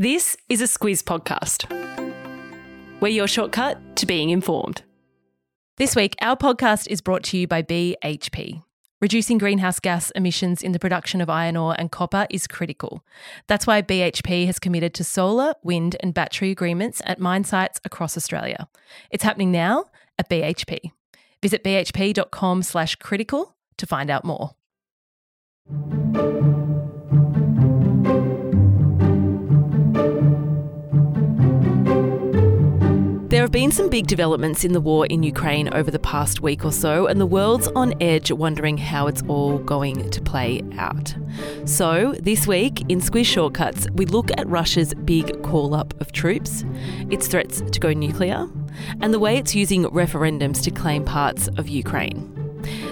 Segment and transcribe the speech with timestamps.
[0.00, 1.66] This is a Squiz podcast.
[3.00, 4.84] We're your shortcut to being informed.
[5.76, 8.62] This week, our podcast is brought to you by BHP.
[9.00, 13.04] Reducing greenhouse gas emissions in the production of iron ore and copper is critical.
[13.48, 18.16] That's why BHP has committed to solar, wind, and battery agreements at mine sites across
[18.16, 18.68] Australia.
[19.10, 19.86] It's happening now
[20.16, 20.92] at BHP.
[21.42, 24.54] Visit bhp.com slash critical to find out more.
[33.48, 36.70] Have been some big developments in the war in Ukraine over the past week or
[36.70, 41.16] so, and the world's on edge wondering how it's all going to play out.
[41.64, 46.66] So, this week in Squiz Shortcuts, we look at Russia's big call up of troops,
[47.08, 48.50] its threats to go nuclear,
[49.00, 52.30] and the way it's using referendums to claim parts of Ukraine.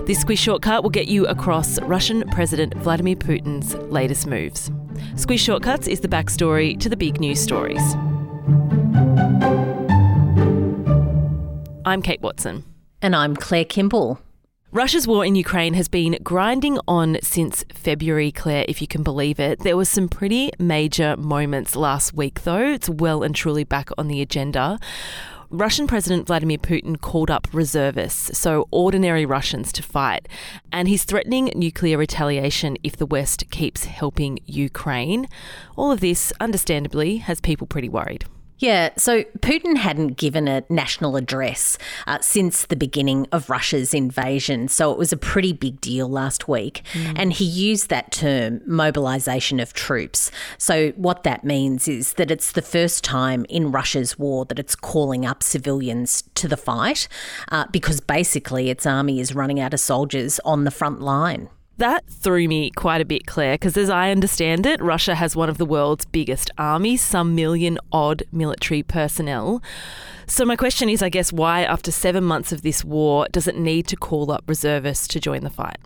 [0.06, 4.70] This Squiz Shortcut will get you across Russian President Vladimir Putin's latest moves.
[5.16, 7.94] Squiz Shortcuts is the backstory to the big news stories.
[11.86, 12.64] I'm Kate Watson.
[13.00, 14.18] And I'm Claire Kimball.
[14.72, 19.38] Russia's war in Ukraine has been grinding on since February, Claire, if you can believe
[19.38, 19.60] it.
[19.60, 22.72] There were some pretty major moments last week, though.
[22.72, 24.80] It's well and truly back on the agenda.
[25.48, 30.26] Russian President Vladimir Putin called up reservists, so ordinary Russians, to fight.
[30.72, 35.28] And he's threatening nuclear retaliation if the West keeps helping Ukraine.
[35.76, 38.24] All of this, understandably, has people pretty worried.
[38.58, 41.76] Yeah, so Putin hadn't given a national address
[42.06, 44.68] uh, since the beginning of Russia's invasion.
[44.68, 46.82] So it was a pretty big deal last week.
[46.92, 47.12] Mm.
[47.16, 50.30] And he used that term, mobilisation of troops.
[50.56, 54.74] So what that means is that it's the first time in Russia's war that it's
[54.74, 57.08] calling up civilians to the fight
[57.50, 61.50] uh, because basically its army is running out of soldiers on the front line.
[61.78, 65.50] That threw me quite a bit, Claire, because as I understand it, Russia has one
[65.50, 69.62] of the world's biggest armies, some million odd military personnel.
[70.26, 73.58] So, my question is I guess, why, after seven months of this war, does it
[73.58, 75.76] need to call up reservists to join the fight?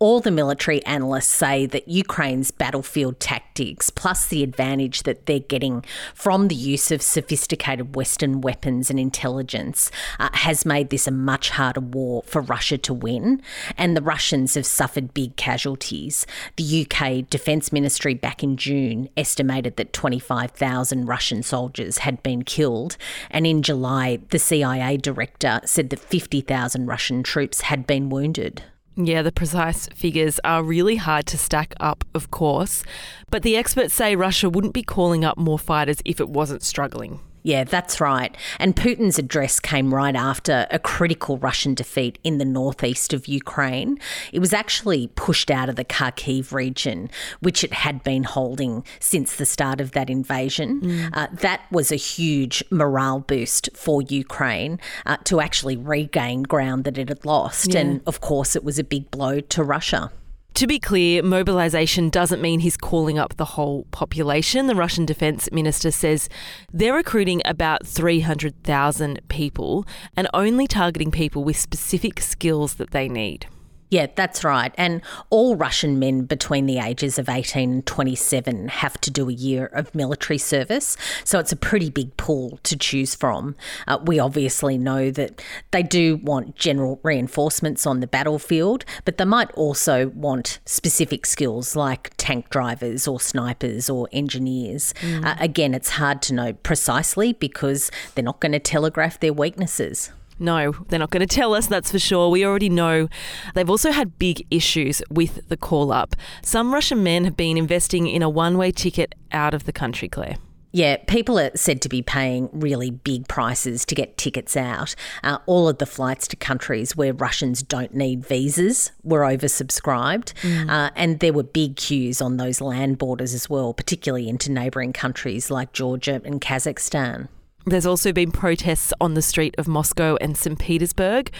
[0.00, 5.84] All the military analysts say that Ukraine's battlefield tactics, plus the advantage that they're getting
[6.14, 11.50] from the use of sophisticated Western weapons and intelligence, uh, has made this a much
[11.50, 13.40] harder war for Russia to win.
[13.78, 16.26] And the Russians have suffered big casualties.
[16.56, 22.96] The UK Defence Ministry back in June estimated that 25,000 Russian soldiers had been killed.
[23.30, 28.64] And in July, the CIA director said that 50,000 Russian troops had been wounded.
[28.96, 32.84] Yeah, the precise figures are really hard to stack up, of course,
[33.28, 37.18] but the experts say Russia wouldn't be calling up more fighters if it wasn't struggling.
[37.44, 38.34] Yeah, that's right.
[38.58, 43.98] And Putin's address came right after a critical Russian defeat in the northeast of Ukraine.
[44.32, 47.10] It was actually pushed out of the Kharkiv region,
[47.40, 50.80] which it had been holding since the start of that invasion.
[50.80, 51.10] Mm.
[51.12, 56.96] Uh, that was a huge morale boost for Ukraine uh, to actually regain ground that
[56.96, 57.74] it had lost.
[57.74, 57.80] Yeah.
[57.80, 60.10] And of course, it was a big blow to Russia.
[60.54, 64.68] To be clear, mobilisation doesn't mean he's calling up the whole population.
[64.68, 66.28] The Russian defence minister says
[66.72, 69.84] they're recruiting about 300,000 people
[70.16, 73.48] and only targeting people with specific skills that they need.
[73.94, 74.74] Yeah, that's right.
[74.76, 79.32] And all Russian men between the ages of 18 and 27 have to do a
[79.32, 80.96] year of military service.
[81.22, 83.54] So it's a pretty big pool to choose from.
[83.86, 85.40] Uh, we obviously know that
[85.70, 91.76] they do want general reinforcements on the battlefield, but they might also want specific skills
[91.76, 94.92] like tank drivers or snipers or engineers.
[95.02, 95.24] Mm.
[95.24, 100.10] Uh, again, it's hard to know precisely because they're not going to telegraph their weaknesses.
[100.38, 102.28] No, they're not going to tell us, that's for sure.
[102.28, 103.08] We already know.
[103.54, 106.16] They've also had big issues with the call up.
[106.42, 110.08] Some Russian men have been investing in a one way ticket out of the country,
[110.08, 110.36] Claire.
[110.74, 114.96] Yeah, people are said to be paying really big prices to get tickets out.
[115.22, 120.68] Uh, all of the flights to countries where Russians don't need visas were oversubscribed, mm.
[120.68, 124.92] uh, and there were big queues on those land borders as well, particularly into neighbouring
[124.92, 127.28] countries like Georgia and Kazakhstan.
[127.66, 130.58] There's also been protests on the street of Moscow and St.
[130.58, 131.32] Petersburg.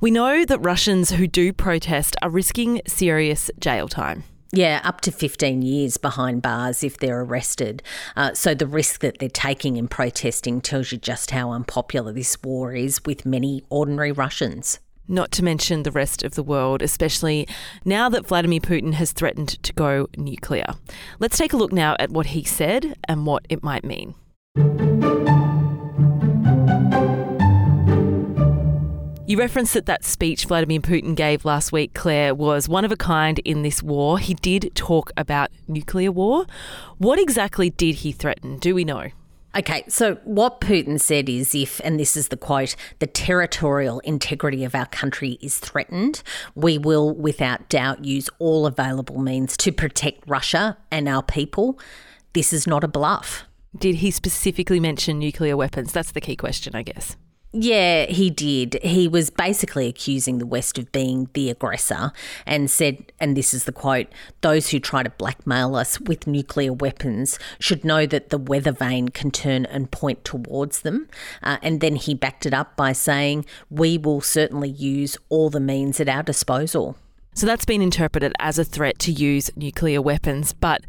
[0.00, 4.24] We know that Russians who do protest are risking serious jail time.
[4.52, 7.82] Yeah, up to 15 years behind bars if they're arrested.
[8.16, 12.38] Uh, so the risk that they're taking in protesting tells you just how unpopular this
[12.42, 14.78] war is with many ordinary Russians.
[15.08, 17.46] Not to mention the rest of the world, especially
[17.84, 20.66] now that Vladimir Putin has threatened to go nuclear.
[21.18, 24.14] Let's take a look now at what he said and what it might mean.
[29.28, 32.96] You referenced that that speech Vladimir Putin gave last week, Claire, was one of a
[32.96, 34.20] kind in this war.
[34.20, 36.46] He did talk about nuclear war.
[36.98, 38.58] What exactly did he threaten?
[38.58, 39.08] Do we know?
[39.58, 44.62] Okay, so what Putin said is if, and this is the quote, the territorial integrity
[44.62, 46.22] of our country is threatened,
[46.54, 51.80] we will without doubt use all available means to protect Russia and our people.
[52.32, 53.42] This is not a bluff.
[53.76, 55.92] Did he specifically mention nuclear weapons?
[55.92, 57.16] That's the key question, I guess.
[57.58, 58.78] Yeah, he did.
[58.82, 62.12] He was basically accusing the West of being the aggressor
[62.44, 64.08] and said, and this is the quote
[64.42, 69.08] those who try to blackmail us with nuclear weapons should know that the weather vane
[69.08, 71.08] can turn and point towards them.
[71.42, 75.58] Uh, and then he backed it up by saying, we will certainly use all the
[75.58, 76.94] means at our disposal.
[77.32, 80.82] So that's been interpreted as a threat to use nuclear weapons, but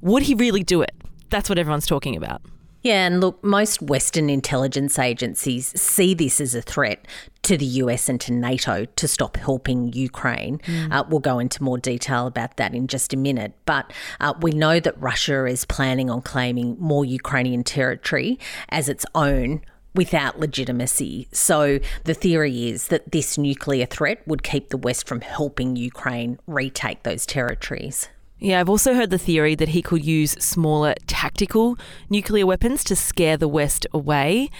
[0.00, 0.94] would he really do it?
[1.28, 2.40] That's what everyone's talking about.
[2.84, 7.06] Yeah, and look, most Western intelligence agencies see this as a threat
[7.44, 10.58] to the US and to NATO to stop helping Ukraine.
[10.58, 10.92] Mm.
[10.92, 13.54] Uh, we'll go into more detail about that in just a minute.
[13.64, 13.90] But
[14.20, 18.38] uh, we know that Russia is planning on claiming more Ukrainian territory
[18.68, 19.62] as its own
[19.94, 21.28] without legitimacy.
[21.32, 26.38] So the theory is that this nuclear threat would keep the West from helping Ukraine
[26.46, 28.08] retake those territories.
[28.40, 31.78] Yeah, I've also heard the theory that he could use smaller tactical
[32.10, 34.50] nuclear weapons to scare the West away.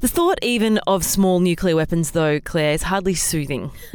[0.00, 3.70] The thought, even of small nuclear weapons, though, Claire, is hardly soothing.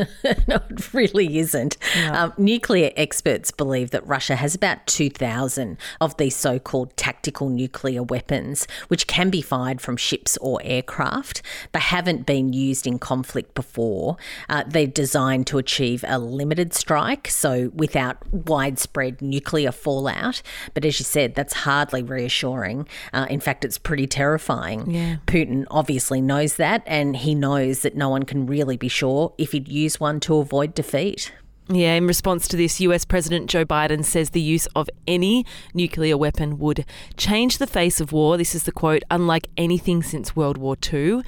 [0.47, 1.77] no, it really isn't.
[1.97, 2.25] Yeah.
[2.25, 8.03] Um, nuclear experts believe that Russia has about 2,000 of these so called tactical nuclear
[8.03, 11.41] weapons, which can be fired from ships or aircraft.
[11.71, 14.15] They haven't been used in conflict before.
[14.47, 20.41] Uh, they're designed to achieve a limited strike, so without widespread nuclear fallout.
[20.73, 22.87] But as you said, that's hardly reassuring.
[23.13, 24.91] Uh, in fact, it's pretty terrifying.
[24.91, 25.17] Yeah.
[25.27, 29.51] Putin obviously knows that, and he knows that no one can really be sure if
[29.51, 31.31] he'd use one to avoid defeat.
[31.69, 36.17] Yeah, in response to this, US President Joe Biden says the use of any nuclear
[36.17, 36.85] weapon would
[37.15, 38.37] change the face of war.
[38.37, 41.21] This is the quote, unlike anything since World War II.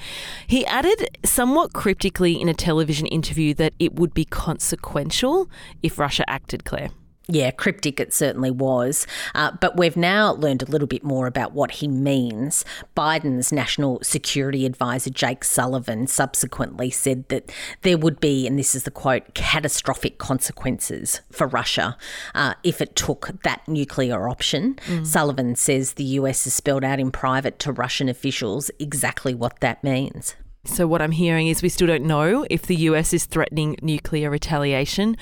[0.46, 5.48] He added somewhat cryptically in a television interview that it would be consequential
[5.82, 6.90] if Russia acted, Claire.
[7.28, 9.04] Yeah, cryptic it certainly was.
[9.34, 12.64] Uh, but we've now learned a little bit more about what he means.
[12.96, 17.50] Biden's national security advisor, Jake Sullivan, subsequently said that
[17.82, 21.96] there would be, and this is the quote, catastrophic consequences for Russia
[22.34, 24.76] uh, if it took that nuclear option.
[24.86, 25.04] Mm.
[25.04, 29.82] Sullivan says the US has spelled out in private to Russian officials exactly what that
[29.82, 30.36] means.
[30.66, 34.30] So, what I'm hearing is we still don't know if the US is threatening nuclear
[34.30, 35.16] retaliation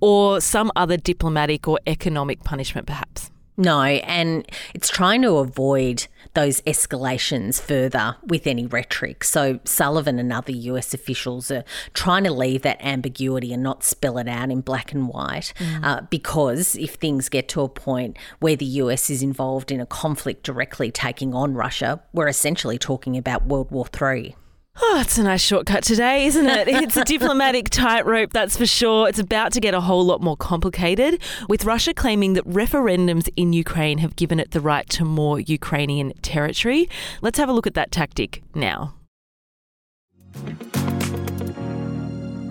[0.00, 3.30] or some other diplomatic or economic punishment, perhaps.
[3.60, 9.22] No, and it's trying to avoid those escalations further with any rhetoric.
[9.22, 14.16] So, Sullivan and other US officials are trying to leave that ambiguity and not spell
[14.16, 15.52] it out in black and white.
[15.58, 15.84] Mm.
[15.84, 19.86] Uh, because if things get to a point where the US is involved in a
[19.86, 24.36] conflict directly taking on Russia, we're essentially talking about World War III.
[24.82, 26.68] Oh, it's a nice shortcut today, isn't it?
[26.80, 29.08] It's a diplomatic tightrope, that's for sure.
[29.08, 33.52] It's about to get a whole lot more complicated, with Russia claiming that referendums in
[33.52, 36.88] Ukraine have given it the right to more Ukrainian territory.
[37.20, 38.94] Let's have a look at that tactic now.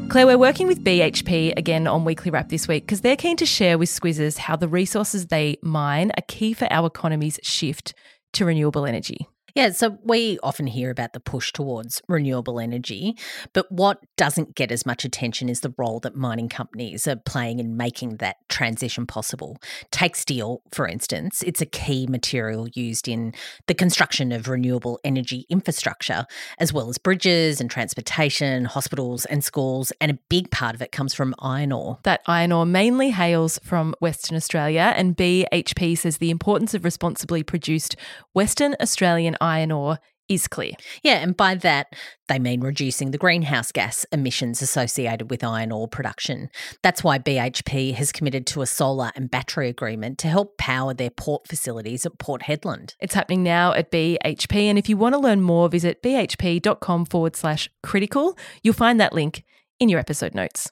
[0.10, 3.46] Claire, we're working with BHP again on Weekly Wrap this week because they're keen to
[3.46, 7.94] share with Squizzes how the resources they mine are key for our economy's shift
[8.34, 9.28] to renewable energy.
[9.56, 13.18] Yeah, so we often hear about the push towards renewable energy,
[13.54, 17.60] but what doesn't get as much attention is the role that mining companies are playing
[17.60, 19.58] in making that transition possible.
[19.92, 23.34] Take steel, for instance, it's a key material used in
[23.68, 26.26] the construction of renewable energy infrastructure,
[26.58, 30.92] as well as bridges and transportation, hospitals and schools, and a big part of it
[30.92, 32.00] comes from iron ore.
[32.04, 37.44] That iron ore mainly hails from Western Australia, and BHP says the importance of responsibly
[37.44, 37.96] produced
[38.34, 40.74] Western Australian iron ore is clear.
[41.02, 41.88] Yeah, and by that,
[42.28, 46.50] they mean reducing the greenhouse gas emissions associated with iron ore production.
[46.84, 51.10] That's why BHP has committed to a solar and battery agreement to help power their
[51.10, 52.96] port facilities at Port Hedland.
[53.00, 57.36] It's happening now at BHP, and if you want to learn more, visit bhp.com forward
[57.36, 58.38] slash critical.
[58.62, 59.44] You'll find that link
[59.80, 60.72] in your episode notes.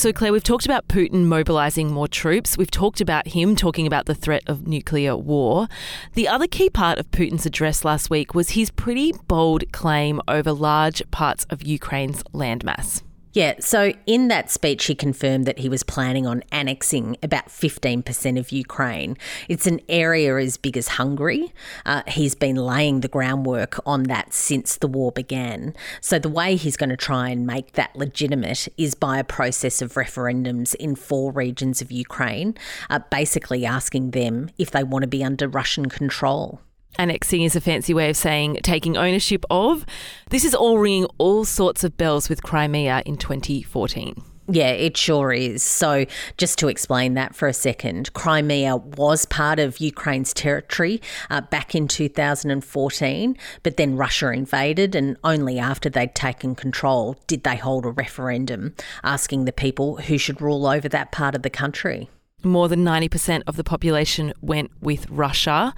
[0.00, 2.56] So, Claire, we've talked about Putin mobilising more troops.
[2.56, 5.68] We've talked about him talking about the threat of nuclear war.
[6.14, 10.52] The other key part of Putin's address last week was his pretty bold claim over
[10.52, 13.02] large parts of Ukraine's landmass.
[13.32, 18.38] Yeah, so in that speech, he confirmed that he was planning on annexing about 15%
[18.40, 19.16] of Ukraine.
[19.48, 21.52] It's an area as big as Hungary.
[21.86, 25.74] Uh, he's been laying the groundwork on that since the war began.
[26.00, 29.80] So the way he's going to try and make that legitimate is by a process
[29.80, 32.56] of referendums in four regions of Ukraine,
[32.88, 36.60] uh, basically asking them if they want to be under Russian control.
[36.98, 39.86] Annexing is a fancy way of saying taking ownership of.
[40.30, 44.22] This is all ringing all sorts of bells with Crimea in 2014.
[44.52, 45.62] Yeah, it sure is.
[45.62, 46.06] So,
[46.36, 51.76] just to explain that for a second, Crimea was part of Ukraine's territory uh, back
[51.76, 57.86] in 2014, but then Russia invaded, and only after they'd taken control did they hold
[57.86, 62.10] a referendum asking the people who should rule over that part of the country.
[62.42, 65.74] More than 90% of the population went with Russia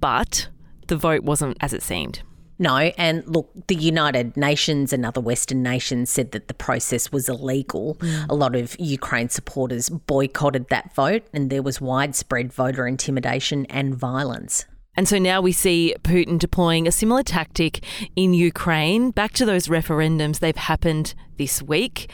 [0.00, 0.48] but
[0.88, 2.22] the vote wasn't as it seemed.
[2.60, 7.28] No, and look, the United Nations and other Western nations said that the process was
[7.28, 7.94] illegal.
[8.00, 8.26] Mm.
[8.28, 13.94] A lot of Ukraine supporters boycotted that vote, and there was widespread voter intimidation and
[13.94, 14.66] violence.
[14.96, 17.84] And so now we see Putin deploying a similar tactic
[18.16, 19.12] in Ukraine.
[19.12, 22.10] Back to those referendums, they've happened this week.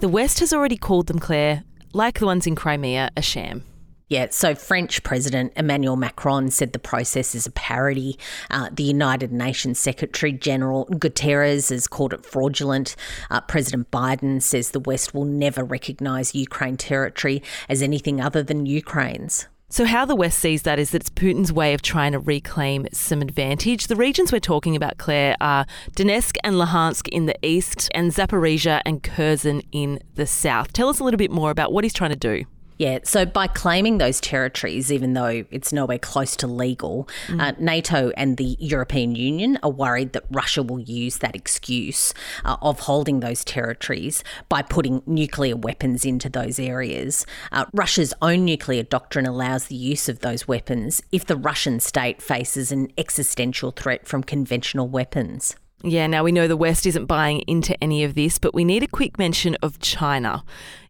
[0.00, 1.64] The West has already called them, Claire,
[1.94, 3.64] like the ones in Crimea, a sham.
[4.08, 8.16] Yeah, so French President Emmanuel Macron said the process is a parody.
[8.52, 12.94] Uh, the United Nations Secretary General Guterres has called it fraudulent.
[13.30, 18.64] Uh, President Biden says the West will never recognise Ukraine territory as anything other than
[18.64, 19.48] Ukraine's.
[19.68, 22.86] So, how the West sees that is that it's Putin's way of trying to reclaim
[22.92, 23.88] some advantage.
[23.88, 28.82] The regions we're talking about, Claire, are Donetsk and Luhansk in the east, and Zaporizhia
[28.86, 30.72] and Kherson in the south.
[30.72, 32.44] Tell us a little bit more about what he's trying to do.
[32.78, 37.40] Yeah, so by claiming those territories, even though it's nowhere close to legal, mm.
[37.40, 42.12] uh, NATO and the European Union are worried that Russia will use that excuse
[42.44, 47.24] uh, of holding those territories by putting nuclear weapons into those areas.
[47.50, 52.20] Uh, Russia's own nuclear doctrine allows the use of those weapons if the Russian state
[52.20, 55.56] faces an existential threat from conventional weapons.
[55.82, 58.82] Yeah, now we know the West isn't buying into any of this, but we need
[58.82, 60.42] a quick mention of China.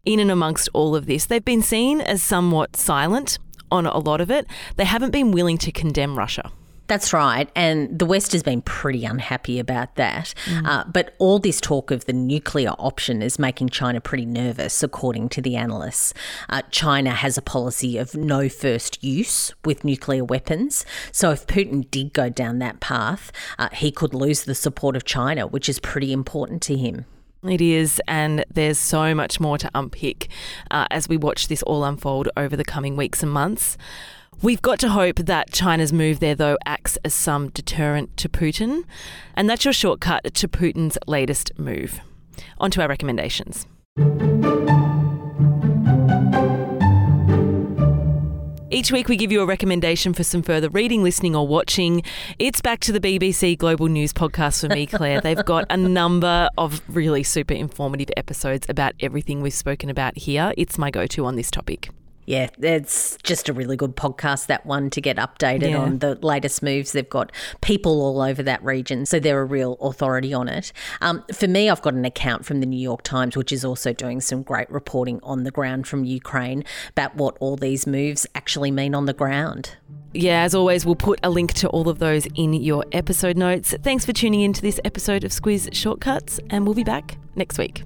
[0.06, 3.38] In and amongst all of this, they've been seen as somewhat silent
[3.72, 4.46] on a lot of it.
[4.76, 6.52] They haven't been willing to condemn Russia.
[6.86, 7.50] That's right.
[7.56, 10.32] And the West has been pretty unhappy about that.
[10.44, 10.66] Mm.
[10.66, 15.30] Uh, but all this talk of the nuclear option is making China pretty nervous, according
[15.30, 16.14] to the analysts.
[16.48, 20.86] Uh, China has a policy of no first use with nuclear weapons.
[21.10, 25.04] So if Putin did go down that path, uh, he could lose the support of
[25.04, 27.06] China, which is pretty important to him.
[27.42, 30.28] It is, and there's so much more to unpick
[30.70, 33.76] uh, as we watch this all unfold over the coming weeks and months.
[34.42, 38.84] We've got to hope that China's move there, though, acts as some deterrent to Putin.
[39.34, 42.00] And that's your shortcut to Putin's latest move.
[42.58, 43.66] On to our recommendations.
[48.76, 52.02] Each week, we give you a recommendation for some further reading, listening, or watching.
[52.38, 55.22] It's back to the BBC Global News podcast for me, Claire.
[55.22, 60.52] They've got a number of really super informative episodes about everything we've spoken about here.
[60.58, 61.88] It's my go to on this topic.
[62.26, 65.78] Yeah, it's just a really good podcast, that one, to get updated yeah.
[65.78, 66.90] on the latest moves.
[66.92, 67.30] They've got
[67.62, 70.72] people all over that region, so they're a real authority on it.
[71.00, 73.92] Um, for me, I've got an account from the New York Times, which is also
[73.92, 78.72] doing some great reporting on the ground from Ukraine about what all these moves actually
[78.72, 79.76] mean on the ground.
[80.12, 83.74] Yeah, as always, we'll put a link to all of those in your episode notes.
[83.82, 87.58] Thanks for tuning in to this episode of Squiz Shortcuts, and we'll be back next
[87.58, 87.84] week.